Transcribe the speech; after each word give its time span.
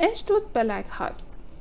اشتوتز 0.00 0.48
بلک 0.48 0.84
هاک 0.90 1.14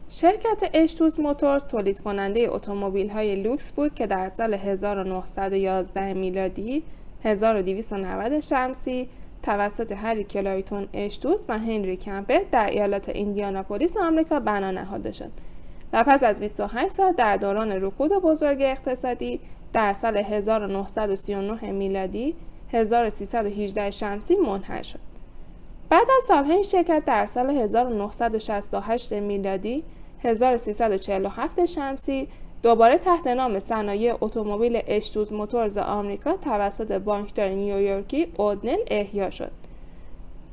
شرکت 0.10 0.70
اشتوتز 0.74 1.20
موتورز 1.20 1.66
تولید 1.66 2.00
کننده 2.00 2.48
اتومبیل 2.50 3.10
های 3.10 3.36
لوکس 3.36 3.72
بود 3.72 3.96
که 3.96 4.08
در 4.08 4.30
سال 4.30 4.54
1911 4.54 6.14
میلادی 6.14 6.84
1290 7.24 8.40
شمسی 8.40 9.10
توسط 9.44 9.92
هری 9.92 10.24
کلایتون 10.24 10.88
اشتوتز 10.94 11.46
و 11.50 11.60
هنری 11.60 11.98
کمپر 11.98 12.40
در 12.52 12.70
ایالت 12.70 13.10
ایندیاناپولیس 13.10 13.98
آمریکا 13.98 14.40
بنا 14.40 14.72
نهاده 14.72 15.12
شد 15.12 15.32
و 15.94 16.04
پس 16.08 16.24
از 16.24 16.40
28 16.40 16.88
سال 16.88 17.12
در 17.12 17.38
دوران 17.38 17.72
رکود 17.72 18.12
بزرگ 18.12 18.62
اقتصادی 18.62 19.40
در 19.74 19.94
سال 19.94 20.18
1939 20.18 21.72
میلادی 21.72 22.36
1318 22.74 23.92
شمسی 23.92 24.36
منحل 24.36 24.82
شد. 24.82 25.17
بعد 25.90 26.08
از 26.18 26.24
سالها 26.24 26.54
این 26.54 26.64
شرکت 26.64 27.04
در 27.06 27.26
سال 27.26 27.50
1968 27.50 29.14
میلادی 29.14 29.84
1347 30.24 31.66
شمسی 31.66 32.28
دوباره 32.64 32.98
تحت 32.98 33.28
نام 33.28 33.60
صنایع 33.60 34.18
اتومبیل 34.22 34.82
اشتوتز 34.88 35.34
موتورز 35.34 35.78
آمریکا 35.78 36.38
توسط 36.38 36.92
بانکدار 36.92 37.50
نیویورکی 37.50 38.28
اودنل 38.38 38.78
احیا 38.88 39.30
شد. 39.30 39.52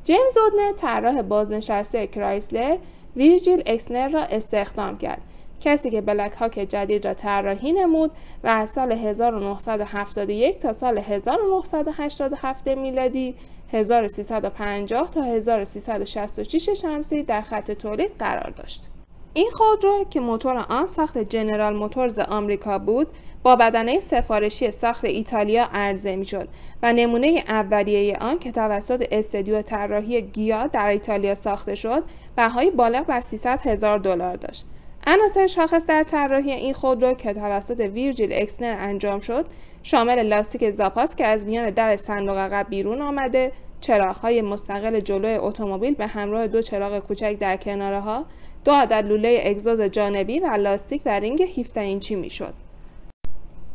جیمز 0.04 0.36
اودنل 0.36 0.72
طراح 0.72 1.22
بازنشسته 1.22 2.06
کرایسلر 2.06 2.76
ویرجیل 3.16 3.62
اکسنر 3.66 4.08
را 4.08 4.22
استخدام 4.22 4.98
کرد 4.98 5.20
کسی 5.64 5.90
که 5.90 6.00
بلک 6.00 6.32
هاک 6.32 6.52
جدید 6.52 7.06
را 7.06 7.14
طراحی 7.14 7.72
نمود 7.72 8.10
و 8.44 8.48
از 8.48 8.70
سال 8.70 8.92
1971 8.92 10.58
تا 10.58 10.72
سال 10.72 10.98
1987 10.98 12.68
میلادی 12.68 13.34
1350 13.72 15.10
تا 15.10 15.22
1366 15.22 16.70
شمسی 16.70 17.22
در 17.22 17.40
خط 17.40 17.70
تولید 17.70 18.10
قرار 18.18 18.50
داشت. 18.50 18.88
این 19.34 19.50
خودرو 19.52 20.04
که 20.10 20.20
موتور 20.20 20.66
آن 20.68 20.86
ساخت 20.86 21.18
جنرال 21.18 21.76
موتورز 21.76 22.18
آمریکا 22.18 22.78
بود 22.78 23.06
با 23.42 23.56
بدنه 23.56 24.00
سفارشی 24.00 24.70
ساخت 24.70 25.04
ایتالیا 25.04 25.68
عرضه 25.72 26.16
می‌شد 26.16 26.48
و 26.82 26.92
نمونه 26.92 27.44
اولیه 27.48 28.16
آن 28.20 28.38
که 28.38 28.52
توسط 28.52 29.08
استدیو 29.12 29.62
طراحی 29.62 30.22
گیا 30.22 30.66
در 30.66 30.88
ایتالیا 30.88 31.34
ساخته 31.34 31.74
شد 31.74 32.02
بهای 32.36 32.70
بالغ 32.70 33.06
بر 33.06 33.20
300 33.20 33.60
هزار 33.60 33.98
دلار 33.98 34.36
داشت 34.36 34.66
عناصر 35.06 35.46
شاخص 35.46 35.86
در 35.86 36.02
طراحی 36.02 36.52
این 36.52 36.72
خودرو 36.72 37.14
که 37.14 37.32
توسط 37.32 37.80
ویرجیل 37.80 38.32
اکسنر 38.32 38.76
انجام 38.78 39.20
شد 39.20 39.46
شامل 39.82 40.22
لاستیک 40.22 40.70
زاپاس 40.70 41.16
که 41.16 41.26
از 41.26 41.46
میان 41.46 41.70
در 41.70 41.96
صندوق 41.96 42.38
عقب 42.38 42.66
بیرون 42.70 43.02
آمده 43.02 43.52
چراغهای 43.80 44.42
مستقل 44.42 45.00
جلوی 45.00 45.34
اتومبیل 45.34 45.94
به 45.94 46.06
همراه 46.06 46.46
دو 46.46 46.62
چراغ 46.62 46.98
کوچک 46.98 47.36
در 47.40 47.56
کناره 47.56 48.00
ها 48.00 48.24
دو 48.64 48.72
عدد 48.72 49.06
لوله 49.06 49.42
اگزوز 49.44 49.80
جانبی 49.80 50.40
و 50.40 50.46
لاستیک 50.46 51.02
و 51.06 51.20
رینگ 51.20 51.42
17 51.42 51.80
اینچی 51.80 52.14
می‌شد. 52.14 52.54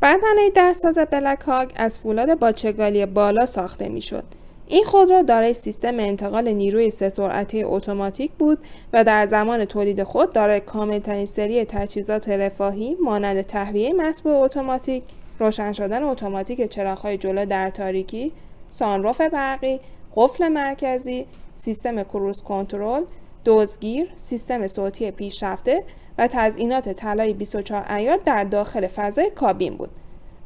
بدنه 0.02 0.50
دستساز 0.56 0.98
بلک 1.12 1.40
هاک 1.40 1.72
از 1.76 2.00
فولاد 2.00 2.40
با 2.40 2.52
چگالی 2.52 3.06
بالا 3.06 3.46
ساخته 3.46 3.90
می‌شد. 3.90 4.24
این 4.72 4.84
خودرو 4.84 5.24
دارای 5.24 5.54
سیستم 5.54 6.00
انتقال 6.00 6.50
نیروی 6.52 6.90
سه 6.90 7.10
سرعته 7.10 7.64
اتوماتیک 7.66 8.32
بود 8.32 8.58
و 8.94 9.04
در 9.04 9.28
زمان 9.28 9.66
تولید 9.66 10.04
خود 10.04 10.34
دارای 10.34 10.60
کاملترین 10.60 11.26
سری 11.26 11.66
تجهیزات 11.66 12.30
رفاهی 12.30 12.98
مانند 13.04 13.42
تهویه 13.42 13.94
مطبوع 13.94 14.36
اتوماتیک، 14.36 15.04
روشن 15.40 15.74
شدن 15.74 16.04
اتوماتیک 16.04 16.70
چراغ‌های 16.70 17.18
جلو 17.18 17.46
در 17.46 17.70
تاریکی، 17.70 18.32
سانروف 18.70 19.22
برقی، 19.22 19.80
قفل 20.16 20.48
مرکزی، 20.48 21.26
سیستم 21.54 22.04
کروز 22.04 22.42
کنترل، 22.44 23.04
دزگیر، 23.46 24.10
سیستم 24.16 24.68
صوتی 24.68 25.12
پیشرفته 25.12 25.84
و 26.18 26.28
تزئینات 26.28 26.90
طلای 26.90 27.34
24 27.34 27.92
ایار 27.92 28.20
در 28.26 28.44
داخل 28.44 28.88
فضای 28.88 29.30
کابین 29.30 29.76
بود. 29.76 29.90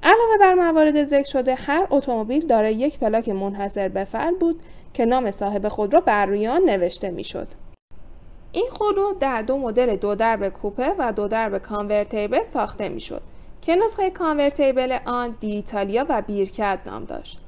علاوه 0.06 0.38
بر 0.40 0.54
موارد 0.54 1.04
ذکر 1.04 1.30
شده 1.30 1.56
هر 1.56 1.88
اتومبیل 1.90 2.48
دارای 2.48 2.74
یک 2.74 3.00
پلاک 3.00 3.30
منحصر 3.30 3.88
به 3.88 4.04
فرد 4.04 4.40
بود 4.40 4.62
که 4.94 5.06
نام 5.06 5.32
صاحب 5.32 5.68
خودرو 5.68 6.02
بر 6.02 6.26
روی 6.26 6.48
آن 6.48 6.62
نوشته 6.62 7.12
می‌شد. 7.12 7.48
این 8.52 8.66
خودرو 8.72 9.14
در 9.20 9.42
دو 9.42 9.58
مدل 9.58 9.96
دو 9.96 10.16
درب 10.16 10.50
کوپه 10.50 10.96
و 10.98 11.14
دو 11.14 11.28
درب 11.28 11.58
کانورتیبل 11.58 12.44
ساخته 12.44 12.90
می‌شد 12.90 13.22
که 13.62 13.76
نسخه 13.76 14.10
کانورتیبل 14.10 14.98
آن 15.06 15.36
دی 15.40 15.52
ایتالیا 15.52 16.06
و 16.10 16.22
بیرکت 16.22 16.80
نام 16.86 17.06
داشت. 17.06 17.40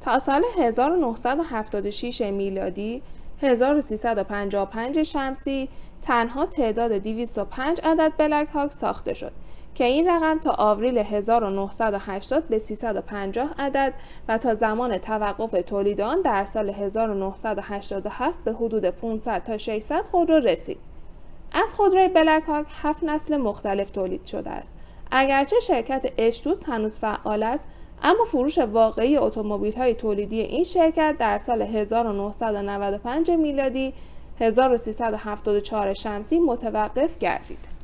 تا 0.00 0.18
سال 0.18 0.42
1976 0.58 2.22
میلادی 2.22 3.02
1355 3.42 5.02
شمسی 5.02 5.68
تنها 6.02 6.46
تعداد 6.46 6.92
205 6.92 7.80
عدد 7.84 8.12
بلک 8.18 8.48
هاک 8.48 8.72
ساخته 8.72 9.14
شد 9.14 9.32
که 9.76 9.84
این 9.84 10.08
رقم 10.08 10.38
تا 10.38 10.50
آوریل 10.50 10.98
1980 10.98 12.44
به 12.48 12.58
350 12.58 13.54
عدد 13.58 13.94
و 14.28 14.38
تا 14.38 14.54
زمان 14.54 14.98
توقف 14.98 15.50
تولید 15.66 16.00
آن 16.00 16.20
در 16.20 16.44
سال 16.44 16.70
1987 16.70 18.44
به 18.44 18.52
حدود 18.52 18.84
500 18.84 19.42
تا 19.44 19.58
600 19.58 20.08
خودرو 20.08 20.34
رسید. 20.34 20.78
از 21.52 21.74
خودروی 21.74 22.08
بلک 22.08 22.42
هاک 22.42 22.66
هفت 22.82 23.04
نسل 23.04 23.36
مختلف 23.36 23.90
تولید 23.90 24.26
شده 24.26 24.50
است. 24.50 24.76
اگرچه 25.10 25.60
شرکت 25.60 26.12
اشتوس 26.18 26.68
هنوز 26.68 26.98
فعال 26.98 27.42
است 27.42 27.68
اما 28.02 28.24
فروش 28.24 28.58
واقعی 28.58 29.16
اتومبیل 29.16 29.74
های 29.74 29.94
تولیدی 29.94 30.40
این 30.40 30.64
شرکت 30.64 31.16
در 31.18 31.38
سال 31.38 31.62
1995 31.62 33.30
میلادی 33.30 33.94
1374 34.40 35.92
شمسی 35.92 36.40
متوقف 36.40 37.18
گردید. 37.18 37.75